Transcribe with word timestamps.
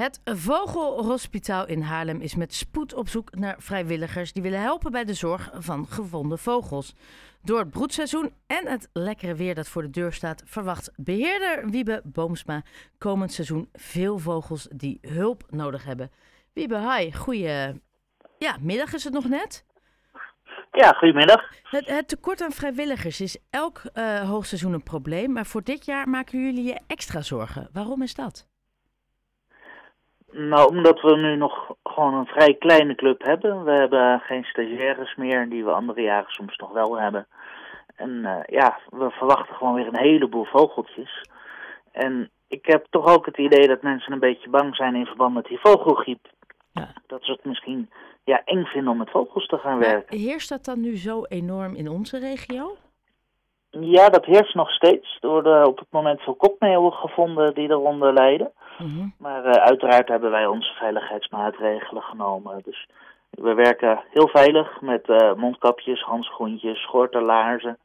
Het 0.00 0.20
Vogelhospitaal 0.24 1.66
in 1.66 1.80
Haarlem 1.80 2.20
is 2.20 2.34
met 2.34 2.54
spoed 2.54 2.94
op 2.94 3.08
zoek 3.08 3.34
naar 3.34 3.54
vrijwilligers 3.58 4.32
die 4.32 4.42
willen 4.42 4.60
helpen 4.60 4.92
bij 4.92 5.04
de 5.04 5.14
zorg 5.14 5.50
van 5.54 5.86
gevonden 5.86 6.38
vogels. 6.38 6.94
Door 7.42 7.58
het 7.58 7.70
broedseizoen 7.70 8.32
en 8.46 8.66
het 8.66 8.88
lekkere 8.92 9.34
weer 9.34 9.54
dat 9.54 9.68
voor 9.68 9.82
de 9.82 9.90
deur 9.90 10.12
staat, 10.12 10.42
verwacht 10.46 10.92
beheerder 10.96 11.70
Wiebe 11.70 12.02
Boomsma 12.04 12.62
komend 12.98 13.32
seizoen 13.32 13.68
veel 13.72 14.18
vogels 14.18 14.68
die 14.72 14.98
hulp 15.00 15.44
nodig 15.50 15.84
hebben. 15.84 16.10
Wiebe, 16.52 16.92
hi, 16.92 17.12
goeie 17.12 17.80
ja, 18.38 18.56
middag 18.60 18.92
is 18.92 19.04
het 19.04 19.12
nog 19.12 19.28
net. 19.28 19.64
Ja, 20.70 20.92
goedemiddag. 20.92 21.42
Het, 21.62 21.86
het 21.86 22.08
tekort 22.08 22.40
aan 22.40 22.52
vrijwilligers 22.52 23.20
is 23.20 23.38
elk 23.50 23.82
uh, 23.94 24.28
hoogseizoen 24.28 24.72
een 24.72 24.82
probleem, 24.82 25.32
maar 25.32 25.46
voor 25.46 25.62
dit 25.62 25.84
jaar 25.84 26.08
maken 26.08 26.44
jullie 26.44 26.64
je 26.64 26.80
extra 26.86 27.22
zorgen. 27.22 27.68
Waarom 27.72 28.02
is 28.02 28.14
dat? 28.14 28.49
Nou, 30.32 30.68
omdat 30.68 31.00
we 31.00 31.16
nu 31.16 31.36
nog 31.36 31.74
gewoon 31.82 32.14
een 32.14 32.26
vrij 32.26 32.54
kleine 32.54 32.94
club 32.94 33.22
hebben. 33.22 33.64
We 33.64 33.70
hebben 33.70 34.20
geen 34.20 34.44
stagiaires 34.44 35.14
meer, 35.16 35.48
die 35.48 35.64
we 35.64 35.70
andere 35.72 36.02
jaren 36.02 36.30
soms 36.30 36.56
nog 36.56 36.72
wel 36.72 37.00
hebben. 37.00 37.26
En 37.96 38.10
uh, 38.10 38.36
ja, 38.46 38.78
we 38.90 39.10
verwachten 39.10 39.54
gewoon 39.54 39.74
weer 39.74 39.86
een 39.86 39.98
heleboel 39.98 40.44
vogeltjes. 40.44 41.22
En 41.92 42.30
ik 42.48 42.66
heb 42.66 42.86
toch 42.90 43.06
ook 43.06 43.26
het 43.26 43.38
idee 43.38 43.68
dat 43.68 43.82
mensen 43.82 44.12
een 44.12 44.18
beetje 44.18 44.50
bang 44.50 44.76
zijn 44.76 44.94
in 44.94 45.06
verband 45.06 45.34
met 45.34 45.44
die 45.44 45.60
vogelgriep. 45.60 46.28
Ja. 46.72 46.92
Dat 47.06 47.24
ze 47.24 47.32
het 47.32 47.44
misschien 47.44 47.90
ja, 48.24 48.42
eng 48.44 48.64
vinden 48.64 48.92
om 48.92 48.98
met 48.98 49.10
vogels 49.10 49.46
te 49.46 49.58
gaan 49.58 49.78
werken. 49.78 50.18
Heerst 50.18 50.48
dat 50.48 50.64
dan 50.64 50.80
nu 50.80 50.96
zo 50.96 51.24
enorm 51.24 51.74
in 51.74 51.88
onze 51.88 52.18
regio? 52.18 52.76
Ja, 53.70 54.08
dat 54.08 54.24
heerst 54.24 54.54
nog 54.54 54.70
steeds. 54.70 55.18
Er 55.20 55.28
worden 55.28 55.66
op 55.66 55.78
het 55.78 55.88
moment 55.90 56.20
veel 56.20 56.34
kopmeeuwen 56.34 56.92
gevonden 56.92 57.54
die 57.54 57.70
eronder 57.70 58.12
lijden. 58.12 58.52
Mhm. 58.78 59.08
Maar 59.18 59.46
uh, 59.46 59.52
uiteraard 59.52 60.08
hebben 60.08 60.30
wij 60.30 60.46
onze 60.46 60.72
veiligheidsmaatregelen 60.72 62.02
genomen. 62.02 62.60
Dus 62.64 62.88
we 63.30 63.54
werken 63.54 64.02
heel 64.10 64.28
veilig 64.28 64.80
met 64.80 65.08
uh, 65.08 65.34
mondkapjes, 65.34 66.02
handschoentjes, 66.02 66.82
schorten, 66.82 67.22
laarzen. 67.22 67.78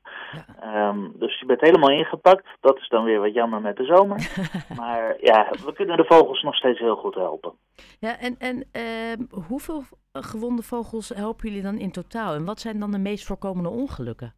Ja. 0.61 0.87
Um, 0.87 1.13
dus 1.15 1.39
je 1.39 1.45
bent 1.45 1.61
helemaal 1.61 1.89
ingepakt. 1.89 2.47
Dat 2.61 2.77
is 2.77 2.89
dan 2.89 3.03
weer 3.03 3.19
wat 3.19 3.33
jammer 3.33 3.61
met 3.61 3.77
de 3.77 3.85
zomer. 3.85 4.47
maar 4.79 5.15
ja, 5.19 5.47
we 5.65 5.73
kunnen 5.73 5.97
de 5.97 6.05
vogels 6.05 6.41
nog 6.41 6.55
steeds 6.55 6.79
heel 6.79 6.95
goed 6.95 7.15
helpen. 7.15 7.53
Ja, 7.99 8.19
en, 8.19 8.35
en 8.39 8.67
uh, 8.73 9.43
hoeveel 9.47 9.83
gewonde 10.13 10.61
vogels 10.61 11.09
helpen 11.09 11.47
jullie 11.47 11.63
dan 11.63 11.77
in 11.77 11.91
totaal? 11.91 12.33
En 12.33 12.45
wat 12.45 12.59
zijn 12.59 12.79
dan 12.79 12.91
de 12.91 12.99
meest 12.99 13.25
voorkomende 13.25 13.69
ongelukken? 13.69 14.33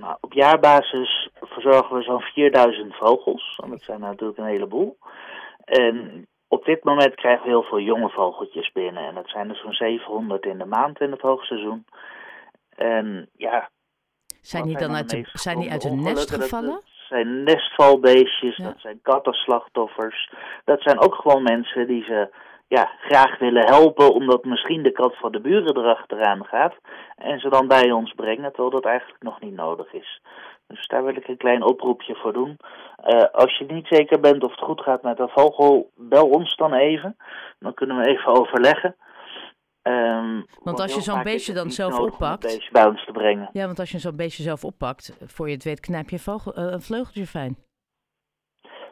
Nou, 0.00 0.16
op 0.20 0.32
jaarbasis 0.32 1.28
verzorgen 1.40 1.96
we 1.96 2.02
zo'n 2.02 2.20
4000 2.20 2.96
vogels. 2.96 3.60
En 3.62 3.70
dat 3.70 3.82
zijn 3.82 4.00
natuurlijk 4.00 4.38
een 4.38 4.44
heleboel. 4.44 4.98
En 5.64 6.26
op 6.48 6.64
dit 6.64 6.84
moment 6.84 7.14
krijgen 7.14 7.42
we 7.42 7.48
heel 7.48 7.62
veel 7.62 7.80
jonge 7.80 8.08
vogeltjes 8.10 8.72
binnen. 8.72 9.06
En 9.06 9.14
dat 9.14 9.28
zijn 9.28 9.48
er 9.48 9.56
zo'n 9.56 9.72
700 9.72 10.44
in 10.44 10.58
de 10.58 10.64
maand 10.64 11.00
in 11.00 11.10
het 11.10 11.20
hoogseizoen. 11.20 11.84
En 12.76 13.28
ja. 13.36 13.70
Zijn 14.40 14.64
die 14.64 14.78
dan 14.78 14.94
uit, 14.94 15.10
de, 15.10 15.28
zijn 15.32 15.58
die 15.58 15.70
uit 15.70 15.84
een 15.84 16.02
nest 16.02 16.30
gevallen? 16.30 16.70
Dat, 16.70 16.82
zijn 17.08 17.42
nestvalbeestjes, 17.42 18.56
dat 18.56 18.78
zijn 18.78 19.00
kattenslachtoffers. 19.02 20.32
Dat 20.64 20.82
zijn 20.82 21.00
ook 21.00 21.14
gewoon 21.14 21.42
mensen 21.42 21.86
die 21.86 22.04
ze 22.04 22.30
ja, 22.76 22.90
graag 23.00 23.38
willen 23.38 23.66
helpen, 23.66 24.14
omdat 24.14 24.44
misschien 24.44 24.82
de 24.82 24.92
kat 24.92 25.16
van 25.16 25.32
de 25.32 25.40
buren 25.40 25.76
erachteraan 25.76 26.44
gaat. 26.44 26.74
En 27.16 27.38
ze 27.38 27.48
dan 27.48 27.68
bij 27.68 27.90
ons 27.90 28.12
brengen, 28.12 28.52
terwijl 28.52 28.70
dat 28.70 28.84
eigenlijk 28.84 29.22
nog 29.22 29.40
niet 29.40 29.54
nodig 29.54 29.92
is. 29.92 30.20
Dus 30.66 30.86
daar 30.86 31.04
wil 31.04 31.16
ik 31.16 31.28
een 31.28 31.36
klein 31.36 31.62
oproepje 31.62 32.14
voor 32.14 32.32
doen. 32.32 32.56
Uh, 33.04 33.20
als 33.32 33.58
je 33.58 33.64
niet 33.64 33.86
zeker 33.86 34.20
bent 34.20 34.44
of 34.44 34.50
het 34.50 34.60
goed 34.60 34.80
gaat 34.80 35.02
met 35.02 35.18
een 35.18 35.28
vogel, 35.28 35.90
bel 35.96 36.28
ons 36.28 36.56
dan 36.56 36.72
even. 36.74 37.16
Dan 37.58 37.74
kunnen 37.74 37.96
we 37.96 38.06
even 38.06 38.32
overleggen. 38.32 38.96
Um, 39.82 40.46
want 40.62 40.80
als 40.80 40.94
je 40.94 41.00
zo'n 41.00 41.22
beestje 41.22 41.52
dan 41.52 41.70
zelf 41.70 41.98
oppakt. 41.98 42.44
Een 42.44 42.50
beestje 42.50 42.72
bij 42.72 42.86
ons 42.86 43.04
te 43.04 43.12
brengen. 43.12 43.50
Ja, 43.52 43.66
want 43.66 43.78
als 43.78 43.90
je 43.90 43.98
zo'n 43.98 44.16
beestje 44.16 44.42
zelf 44.42 44.64
oppakt, 44.64 45.16
voor 45.26 45.48
je 45.48 45.54
het 45.54 45.64
weet, 45.64 45.80
knijp 45.80 46.08
je 46.10 46.18
vogel, 46.18 46.58
uh, 46.58 46.70
een 46.72 46.82
vleugeltje 46.82 47.26
fijn. 47.26 47.56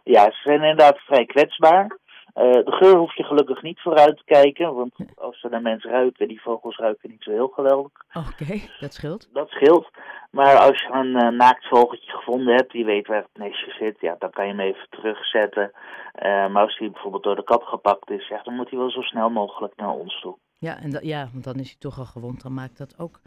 Ja, 0.05 0.25
ze 0.25 0.41
zijn 0.43 0.63
inderdaad 0.63 0.99
vrij 0.99 1.27
kwetsbaar. 1.27 1.99
Uh, 2.39 2.53
de 2.53 2.73
geur 2.73 2.97
hoef 2.97 3.17
je 3.17 3.23
gelukkig 3.23 3.63
niet 3.63 3.81
vooruit 3.81 4.17
te 4.17 4.25
kijken, 4.25 4.75
want 4.75 4.95
als 5.17 5.41
ze 5.41 5.49
naar 5.49 5.63
mensen 5.63 5.91
ruiken, 5.91 6.29
die 6.29 6.43
vogels 6.43 6.77
ruiken 6.77 7.11
niet 7.11 7.23
zo 7.23 7.31
heel 7.31 7.49
geweldig. 7.49 7.93
Oké, 8.13 8.61
dat 8.81 8.95
scheelt. 8.95 9.29
Dat 9.33 9.49
scheelt. 9.49 9.91
Maar 10.31 10.57
als 10.57 10.83
je 10.83 10.89
een 10.93 11.25
uh, 11.25 11.29
naakt 11.29 11.69
vogeltje 11.69 12.11
gevonden 12.11 12.55
hebt, 12.55 12.73
die 12.73 12.85
weet 12.85 13.07
waar 13.07 13.23
het 13.23 13.43
nestje 13.43 13.73
zit, 13.79 14.01
ja, 14.01 14.17
dan 14.19 14.31
kan 14.31 14.47
je 14.47 14.51
hem 14.51 14.61
even 14.61 14.87
terugzetten. 14.91 15.71
Uh, 15.73 16.49
maar 16.49 16.63
als 16.63 16.79
hij 16.79 16.91
bijvoorbeeld 16.91 17.23
door 17.23 17.37
de 17.37 17.45
kat 17.45 17.63
gepakt 17.63 18.11
is, 18.11 18.29
ja, 18.29 18.43
dan 18.43 18.55
moet 18.55 18.71
hij 18.71 18.79
wel 18.79 18.91
zo 18.91 19.01
snel 19.01 19.31
mogelijk 19.31 19.77
naar 19.77 19.93
ons 19.93 20.21
toe. 20.21 20.37
Ja, 20.59 20.81
en 20.81 20.99
ja 21.03 21.29
want 21.33 21.45
dan 21.45 21.55
is 21.55 21.69
hij 21.69 21.79
toch 21.79 21.99
al 21.99 22.05
gewond, 22.05 22.43
dan 22.43 22.55
maakt 22.55 22.79
dat 22.79 22.99
ook 22.99 23.21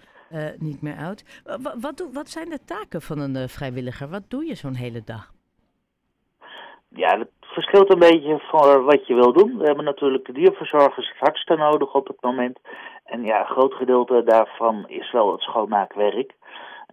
niet 0.58 0.82
meer 0.82 0.96
uit. 0.96 1.42
wat, 1.80 2.08
wat 2.12 2.30
zijn 2.30 2.50
de 2.50 2.64
taken 2.66 3.02
van 3.02 3.20
een 3.20 3.50
vrijwilliger? 3.50 4.10
Wat 4.10 4.30
doe 4.30 4.46
je 4.46 4.56
zo'n 4.56 4.76
hele 4.76 5.02
dag? 5.06 5.32
Ja, 6.96 7.18
dat 7.18 7.28
verschilt 7.42 7.94
een 7.94 8.00
beetje 8.00 8.40
voor 8.40 8.84
wat 8.84 9.08
je 9.08 9.14
wil 9.14 9.34
doen. 9.34 9.58
We 9.58 9.66
hebben 9.66 9.86
natuurlijk 9.86 10.26
de 10.26 10.34
dierverzorgers 10.34 11.10
het 11.10 11.20
hardste 11.20 11.56
nodig 11.56 11.94
op 11.94 12.08
het 12.08 12.22
moment. 12.22 12.60
En 13.06 13.24
ja, 13.24 13.40
een 13.40 13.46
groot 13.46 13.74
gedeelte 13.74 14.24
daarvan 14.24 14.88
is 14.88 15.12
wel 15.12 15.32
het 15.32 15.42
schoonmaakwerk. 15.42 16.34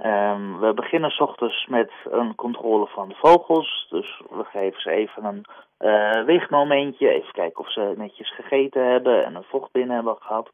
Um, 0.05 0.61
we 0.61 0.75
beginnen 0.75 1.11
s 1.11 1.21
ochtends 1.21 1.67
met 1.67 1.91
een 2.11 2.35
controle 2.35 2.87
van 2.87 3.09
de 3.09 3.15
vogels. 3.15 3.87
Dus 3.91 4.23
we 4.31 4.45
geven 4.45 4.81
ze 4.81 4.91
even 4.91 5.25
een 5.25 5.45
uh, 5.81 6.25
weegmomentje. 6.25 7.09
Even 7.09 7.33
kijken 7.33 7.61
of 7.61 7.73
ze 7.73 7.95
netjes 7.97 8.35
gegeten 8.35 8.91
hebben 8.91 9.25
en 9.25 9.35
een 9.35 9.45
vocht 9.49 9.73
binnen 9.73 9.95
hebben 9.95 10.17
gehad. 10.21 10.51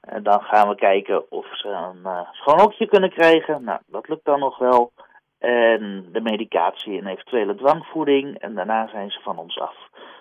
En 0.00 0.22
dan 0.22 0.42
gaan 0.42 0.68
we 0.68 0.74
kijken 0.74 1.30
of 1.30 1.46
ze 1.56 1.68
een 1.68 2.02
uh, 2.04 2.20
schoon 2.32 2.60
hokje 2.60 2.86
kunnen 2.86 3.10
krijgen. 3.10 3.64
Nou, 3.64 3.80
dat 3.86 4.08
lukt 4.08 4.24
dan 4.24 4.38
nog 4.38 4.58
wel. 4.58 4.92
En 5.40 6.08
de 6.12 6.20
medicatie 6.20 6.98
en 6.98 7.06
eventuele 7.06 7.54
dwangvoeding. 7.54 8.38
En 8.38 8.54
daarna 8.54 8.88
zijn 8.88 9.10
ze 9.10 9.20
van 9.20 9.38
ons 9.38 9.58
af. 9.58 9.76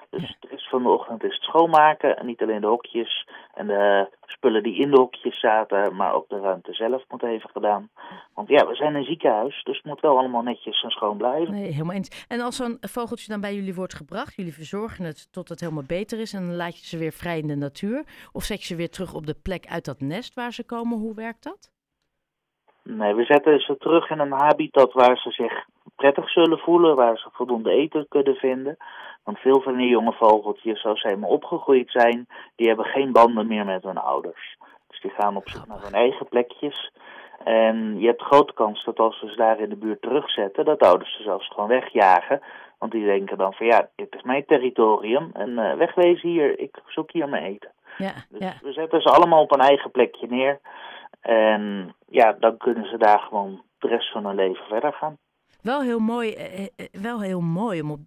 Dus 0.09 0.68
van 0.69 0.84
de 0.84 0.90
ochtend 0.90 1.24
is 1.24 1.34
het 1.34 1.44
schoonmaken. 1.44 2.18
En 2.18 2.25
niet 2.25 2.41
alleen 2.41 2.62
de 2.62 2.68
hokjes 2.68 3.28
en 3.53 3.68
de 3.68 4.09
spullen 4.25 4.63
die 4.63 4.75
in 4.75 4.91
de 4.91 5.00
hokjes 5.00 5.40
zaten. 5.40 5.96
Maar 5.96 6.13
ook 6.13 6.30
de 6.30 6.40
ruimte 6.40 6.74
zelf 6.74 7.03
moet 7.07 7.24
even 7.24 7.50
gedaan. 7.50 7.90
Want 8.34 8.50
ja, 8.50 8.68
we 8.68 8.75
zijn 8.75 8.96
een 8.96 9.03
ziekenhuis. 9.03 9.63
Dus 9.63 9.78
het 9.78 9.85
moet 9.85 10.02
wel 10.02 10.18
allemaal 10.18 10.41
netjes 10.41 10.84
en 10.84 10.90
schoon 10.90 11.18
blijven. 11.18 11.53
Nee, 11.53 11.72
helemaal 11.72 11.96
eens. 11.96 12.25
En 12.28 12.40
als 12.40 12.56
zo'n 12.56 12.78
vogeltje 12.81 13.31
dan 13.31 13.41
bij 13.41 13.56
jullie 13.56 13.75
wordt 13.75 13.96
gebracht. 13.96 14.36
Jullie 14.36 14.53
verzorgen 14.53 15.06
het 15.06 15.31
tot 15.31 15.50
het 15.50 15.59
helemaal 15.59 15.84
beter 15.88 16.19
is. 16.19 16.34
En 16.34 16.47
dan 16.47 16.56
laat 16.56 16.80
je 16.80 16.86
ze 16.86 16.97
weer 16.97 17.13
vrij 17.13 17.38
in 17.38 17.47
de 17.47 17.56
natuur. 17.56 18.03
Of 18.31 18.44
zet 18.44 18.59
je 18.59 18.66
ze 18.66 18.75
weer 18.75 18.90
terug 18.90 19.13
op 19.13 19.25
de 19.25 19.36
plek 19.44 19.66
uit 19.68 19.86
dat 19.86 20.00
nest 20.00 20.34
waar 20.34 20.53
ze 20.53 20.66
komen. 20.66 20.97
Hoe 20.97 21.16
werkt 21.16 21.44
dat? 21.44 21.78
Nee, 22.98 23.14
we 23.14 23.24
zetten 23.24 23.60
ze 23.60 23.78
terug 23.78 24.10
in 24.10 24.20
een 24.20 24.32
habitat 24.32 24.94
waar 24.94 25.18
ze 25.18 25.32
zich 25.32 25.66
prettig 25.96 26.30
zullen 26.30 26.60
voelen, 26.60 26.96
waar 26.96 27.18
ze 27.18 27.30
voldoende 27.32 27.72
eten 27.72 28.06
kunnen 28.08 28.36
vinden. 28.36 28.78
Want 29.24 29.40
veel 29.40 29.62
van 29.62 29.78
die 29.78 29.90
jonge 29.90 30.14
vogeltjes, 30.14 30.82
zoals 30.82 31.02
ze 31.02 31.08
helemaal 31.08 31.30
opgegroeid 31.30 31.92
zijn, 31.92 32.28
die 32.56 32.68
hebben 32.68 32.86
geen 32.86 33.12
banden 33.12 33.48
meer 33.48 33.66
met 33.66 33.84
hun 33.84 33.98
ouders. 33.98 34.58
Dus 34.88 35.02
die 35.02 35.12
gaan 35.12 35.36
op 35.36 35.50
zoek 35.50 35.68
naar 35.68 35.82
hun 35.82 35.94
eigen 35.94 36.28
plekjes. 36.28 36.92
En 37.44 38.00
je 38.00 38.08
hebt 38.08 38.22
grote 38.22 38.54
kans 38.54 38.84
dat 38.84 39.00
als 39.00 39.22
we 39.22 39.30
ze 39.30 39.36
daar 39.36 39.60
in 39.60 39.70
de 39.70 39.76
buurt 39.76 40.02
terugzetten, 40.02 40.66
dat 40.66 40.80
ouders 40.80 41.18
ze 41.18 41.24
zelfs 41.24 41.48
gewoon 41.48 41.70
wegjagen. 41.70 42.42
Want 42.80 42.92
die 42.92 43.06
denken 43.06 43.38
dan 43.38 43.54
van 43.54 43.66
ja, 43.66 43.90
dit 43.96 44.16
is 44.16 44.22
mijn 44.22 44.46
territorium 44.46 45.30
en 45.34 45.50
uh, 45.50 45.74
wegwezen 45.74 46.30
hier, 46.30 46.60
ik 46.60 46.82
zoek 46.86 47.12
hier 47.12 47.30
mijn 47.30 47.44
eten. 47.44 47.72
Ja, 47.98 48.14
dus 48.30 48.40
ja. 48.40 48.54
we 48.62 48.72
zetten 48.72 49.02
ze 49.02 49.10
allemaal 49.10 49.42
op 49.42 49.52
een 49.52 49.60
eigen 49.60 49.92
plekje 49.92 50.28
neer. 50.30 50.60
En 51.19 51.96
ja, 52.07 52.34
dan 52.40 52.57
kunnen 52.57 52.85
ze 52.85 52.97
daar 52.97 53.19
gewoon 53.19 53.62
de 53.78 53.88
rest 53.88 54.12
van 54.12 54.25
hun 54.25 54.35
leven 54.35 54.66
verder 54.66 54.94
gaan. 54.94 55.18
Wel 55.62 55.81
heel 55.81 56.00
mooi, 56.00 56.34
eh, 56.34 56.63
eh, 56.63 56.69
wel 56.91 57.22
heel 57.22 57.41
mooi 57.41 57.81
om 57.81 57.91
op 57.91 58.00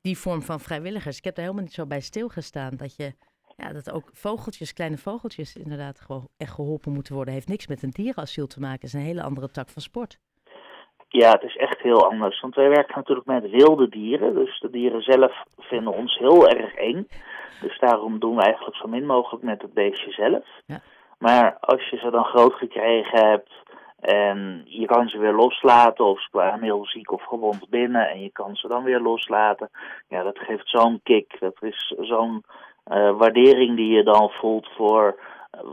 die 0.00 0.18
vorm 0.18 0.42
van 0.42 0.60
vrijwilligers. 0.60 1.18
Ik 1.18 1.24
heb 1.24 1.36
er 1.36 1.42
helemaal 1.42 1.62
niet 1.62 1.72
zo 1.72 1.86
bij 1.86 2.00
stilgestaan 2.00 2.76
dat 2.76 2.96
je 2.96 3.12
ja, 3.56 3.72
dat 3.72 3.92
ook 3.92 4.10
vogeltjes, 4.12 4.72
kleine 4.72 4.96
vogeltjes, 4.96 5.56
inderdaad 5.56 6.00
gewoon 6.00 6.28
echt 6.36 6.54
geholpen 6.54 6.92
moeten 6.92 7.14
worden. 7.14 7.34
Heeft 7.34 7.48
niks 7.48 7.66
met 7.66 7.82
een 7.82 7.90
dierenasiel 7.90 8.46
te 8.46 8.60
maken. 8.60 8.80
Het 8.80 8.88
is 8.88 8.92
een 8.92 9.10
hele 9.10 9.22
andere 9.22 9.50
tak 9.50 9.68
van 9.68 9.82
sport. 9.82 10.18
Ja, 11.08 11.30
het 11.30 11.42
is 11.42 11.56
echt 11.56 11.80
heel 11.80 12.10
anders. 12.10 12.40
Want 12.40 12.54
wij 12.54 12.68
werken 12.68 12.96
natuurlijk 12.96 13.26
met 13.26 13.50
wilde 13.50 13.88
dieren. 13.88 14.34
Dus 14.34 14.60
de 14.60 14.70
dieren 14.70 15.02
zelf 15.02 15.42
vinden 15.56 15.92
ons 15.92 16.18
heel 16.18 16.48
erg 16.48 16.74
eng. 16.74 17.06
Dus 17.60 17.78
daarom 17.78 18.18
doen 18.18 18.36
we 18.36 18.42
eigenlijk 18.42 18.76
zo 18.76 18.88
min 18.88 19.06
mogelijk 19.06 19.44
met 19.44 19.62
het 19.62 19.74
beestje 19.74 20.12
zelf. 20.12 20.46
Ja. 20.66 20.80
Maar 21.18 21.56
als 21.60 21.88
je 21.88 21.96
ze 21.96 22.10
dan 22.10 22.24
groot 22.24 22.54
gekregen 22.54 23.26
hebt 23.26 23.52
en 24.00 24.62
je 24.64 24.86
kan 24.86 25.08
ze 25.08 25.18
weer 25.18 25.32
loslaten 25.32 26.04
of 26.04 26.22
ze 26.22 26.30
kwamen 26.30 26.62
heel 26.62 26.86
ziek 26.86 27.12
of 27.12 27.24
gewond 27.24 27.68
binnen 27.68 28.08
en 28.08 28.20
je 28.20 28.30
kan 28.32 28.56
ze 28.56 28.68
dan 28.68 28.82
weer 28.82 29.00
loslaten. 29.00 29.70
Ja, 30.08 30.22
dat 30.22 30.38
geeft 30.38 30.68
zo'n 30.68 31.00
kick. 31.02 31.36
Dat 31.40 31.56
is 31.60 31.94
zo'n 31.98 32.44
uh, 32.92 33.16
waardering 33.16 33.76
die 33.76 33.96
je 33.96 34.02
dan 34.02 34.30
voelt 34.30 34.68
voor 34.76 35.20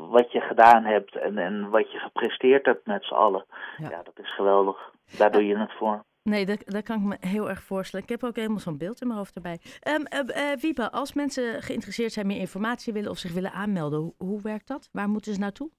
wat 0.09 0.31
je 0.31 0.39
gedaan 0.41 0.83
hebt 0.83 1.15
en, 1.15 1.37
en 1.37 1.69
wat 1.69 1.91
je 1.91 1.97
gepresteerd 1.97 2.65
hebt 2.65 2.85
met 2.85 3.03
z'n 3.03 3.13
allen. 3.13 3.45
Ja. 3.77 3.89
ja. 3.89 4.01
dat 4.03 4.19
is 4.19 4.35
geweldig. 4.35 4.91
Daar 5.17 5.31
doe 5.31 5.45
je 5.45 5.57
het 5.57 5.73
voor. 5.73 6.03
Nee, 6.29 6.45
dat, 6.45 6.63
dat 6.65 6.83
kan 6.83 6.95
ik 6.95 7.03
me 7.03 7.17
heel 7.19 7.49
erg 7.49 7.61
voorstellen. 7.61 8.05
Ik 8.05 8.11
heb 8.11 8.23
ook 8.23 8.35
helemaal 8.35 8.59
zo'n 8.59 8.77
beeld 8.77 9.01
in 9.01 9.07
mijn 9.07 9.19
hoofd 9.19 9.35
erbij. 9.35 9.59
Um, 9.87 10.05
uh, 10.11 10.19
Wiebe, 10.61 10.91
als 10.91 11.13
mensen 11.13 11.61
geïnteresseerd 11.61 12.11
zijn, 12.11 12.27
meer 12.27 12.39
informatie 12.39 12.93
willen 12.93 13.11
of 13.11 13.17
zich 13.17 13.33
willen 13.33 13.51
aanmelden, 13.51 13.99
hoe, 13.99 14.13
hoe 14.17 14.41
werkt 14.41 14.67
dat? 14.67 14.89
Waar 14.91 15.09
moeten 15.09 15.33
ze 15.33 15.39
naartoe? 15.39 15.69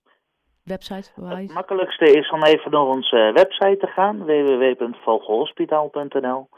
Website? 0.65 1.11
Het 1.15 1.53
makkelijkste 1.53 2.05
is 2.05 2.31
om 2.31 2.45
even 2.45 2.71
naar 2.71 2.81
onze 2.81 3.31
website 3.35 3.77
te 3.77 3.87
gaan, 3.87 4.25
www.vogelhospitaal.nl. 4.25 6.49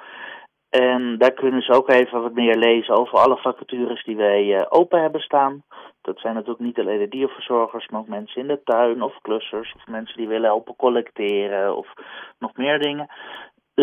En 0.71 1.19
daar 1.19 1.33
kunnen 1.33 1.63
ze 1.63 1.73
ook 1.73 1.91
even 1.91 2.23
wat 2.23 2.33
meer 2.33 2.57
lezen 2.57 2.97
over 2.97 3.19
alle 3.19 3.37
vacatures 3.37 4.05
die 4.05 4.17
wij 4.17 4.71
open 4.71 5.01
hebben 5.01 5.21
staan. 5.21 5.63
Dat 6.01 6.19
zijn 6.19 6.35
natuurlijk 6.35 6.61
niet 6.61 6.79
alleen 6.79 6.99
de 6.99 7.09
dierverzorgers, 7.09 7.89
maar 7.89 8.01
ook 8.01 8.09
mensen 8.09 8.41
in 8.41 8.49
de 8.49 8.61
tuin 8.65 9.03
of 9.03 9.19
klussers 9.23 9.75
of 9.75 9.87
mensen 9.87 10.17
die 10.17 10.29
willen 10.29 10.49
helpen 10.49 10.77
collecteren 10.77 11.77
of 11.77 11.93
nog 12.39 12.57
meer 12.57 12.79
dingen. 12.79 13.09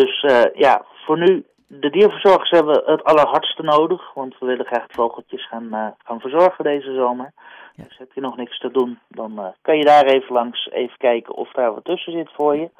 Dus 0.00 0.22
uh, 0.22 0.44
ja, 0.54 0.84
voor 1.04 1.18
nu, 1.18 1.44
de 1.66 1.90
dierverzorgers 1.90 2.50
hebben 2.50 2.82
het 2.84 3.04
allerhardste 3.04 3.62
nodig, 3.62 4.14
want 4.14 4.38
we 4.38 4.46
willen 4.46 4.66
graag 4.66 4.86
vogeltjes 4.88 5.48
gaan, 5.48 5.68
uh, 5.72 5.86
gaan 6.04 6.20
verzorgen 6.20 6.64
deze 6.64 6.94
zomer. 6.94 7.32
Ja. 7.74 7.84
Dus 7.84 7.98
heb 7.98 8.12
je 8.12 8.20
nog 8.20 8.36
niks 8.36 8.58
te 8.58 8.70
doen, 8.70 8.98
dan 9.08 9.32
uh, 9.38 9.46
kan 9.62 9.76
je 9.76 9.84
daar 9.84 10.04
even 10.04 10.32
langs 10.32 10.68
even 10.70 10.98
kijken 10.98 11.34
of 11.34 11.52
daar 11.52 11.74
wat 11.74 11.84
tussen 11.84 12.12
zit 12.12 12.30
voor 12.32 12.56
je. 12.56 12.70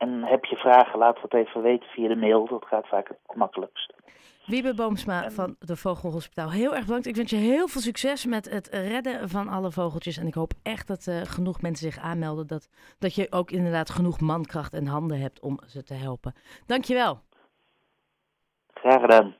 En 0.00 0.22
heb 0.24 0.44
je 0.44 0.56
vragen, 0.56 0.98
laat 0.98 1.20
het 1.20 1.34
even 1.34 1.62
weten 1.62 1.88
via 1.88 2.08
de 2.08 2.16
mail, 2.16 2.46
dat 2.46 2.64
gaat 2.64 2.88
vaak 2.88 3.08
het 3.08 3.36
makkelijkst. 3.36 3.92
Wiebe 4.46 4.74
Boomsma 4.74 5.30
van 5.30 5.56
de 5.58 5.76
Vogelhospitaal, 5.76 6.50
heel 6.50 6.74
erg 6.74 6.84
bedankt. 6.84 7.06
Ik 7.06 7.16
wens 7.16 7.30
je 7.30 7.36
heel 7.36 7.68
veel 7.68 7.80
succes 7.80 8.26
met 8.26 8.50
het 8.50 8.68
redden 8.68 9.28
van 9.28 9.48
alle 9.48 9.70
vogeltjes. 9.70 10.16
En 10.16 10.26
ik 10.26 10.34
hoop 10.34 10.52
echt 10.62 10.86
dat 10.86 11.06
uh, 11.06 11.20
genoeg 11.20 11.60
mensen 11.60 11.92
zich 11.92 12.02
aanmelden. 12.02 12.46
Dat, 12.46 12.68
dat 12.98 13.14
je 13.14 13.26
ook 13.30 13.50
inderdaad 13.50 13.90
genoeg 13.90 14.20
mankracht 14.20 14.72
en 14.72 14.86
handen 14.86 15.20
hebt 15.20 15.40
om 15.40 15.58
ze 15.66 15.82
te 15.82 15.94
helpen. 15.94 16.34
Dankjewel. 16.66 17.20
Graag 18.74 19.00
gedaan. 19.00 19.34